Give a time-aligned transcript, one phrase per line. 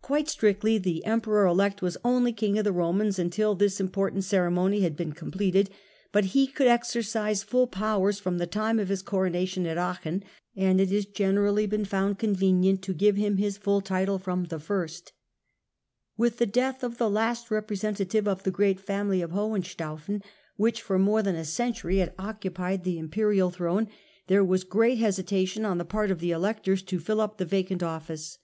[0.00, 4.80] Quite strictly the Emperor elect was only King of the Romans until this important ceremony
[4.80, 5.68] had been completed,
[6.12, 10.24] but he could exercise full powers from the time of his coronation at Aachen,
[10.56, 14.58] and it has generally been found convenient to give him his full title from the
[14.58, 15.08] first.
[15.08, 15.12] Tiie Great
[16.16, 20.22] With the death of the last representative of the great mim"il54 family of Hohenstaufeu,
[20.56, 23.88] which for more than a century ^^'■■^ had occupied the Imperial throne,
[24.28, 27.44] there was great hesi tation on the part of the Electors to fill up the
[27.44, 28.38] vacant office.